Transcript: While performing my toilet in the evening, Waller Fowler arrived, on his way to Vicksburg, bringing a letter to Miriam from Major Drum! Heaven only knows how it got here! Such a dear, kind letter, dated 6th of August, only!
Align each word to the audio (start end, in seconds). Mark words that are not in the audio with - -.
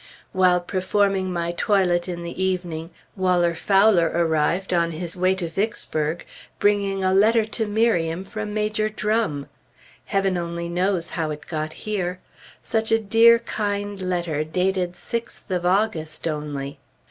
While 0.33 0.61
performing 0.61 1.31
my 1.31 1.51
toilet 1.51 2.07
in 2.09 2.23
the 2.23 2.43
evening, 2.43 2.89
Waller 3.15 3.53
Fowler 3.53 4.09
arrived, 4.11 4.73
on 4.73 4.89
his 4.89 5.15
way 5.15 5.35
to 5.35 5.47
Vicksburg, 5.47 6.25
bringing 6.57 7.03
a 7.03 7.13
letter 7.13 7.45
to 7.45 7.67
Miriam 7.67 8.23
from 8.25 8.51
Major 8.51 8.89
Drum! 8.89 9.47
Heaven 10.05 10.37
only 10.39 10.69
knows 10.69 11.11
how 11.11 11.29
it 11.29 11.45
got 11.45 11.73
here! 11.73 12.17
Such 12.63 12.91
a 12.91 12.97
dear, 12.97 13.37
kind 13.37 14.01
letter, 14.01 14.43
dated 14.43 14.93
6th 14.93 15.47
of 15.51 15.67
August, 15.67 16.27
only! 16.27 16.79